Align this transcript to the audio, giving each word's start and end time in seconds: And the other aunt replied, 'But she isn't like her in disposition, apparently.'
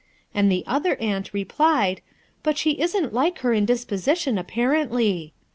And 0.33 0.51
the 0.51 0.63
other 0.65 0.95
aunt 0.99 1.31
replied, 1.31 2.01
'But 2.41 2.57
she 2.57 2.79
isn't 2.81 3.13
like 3.13 3.37
her 3.41 3.53
in 3.53 3.67
disposition, 3.67 4.39
apparently.' 4.39 5.31